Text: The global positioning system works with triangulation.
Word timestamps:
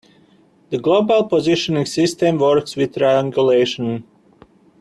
The 0.71 0.79
global 0.79 1.25
positioning 1.25 1.85
system 1.85 2.39
works 2.39 2.75
with 2.75 2.95
triangulation. 2.95 4.03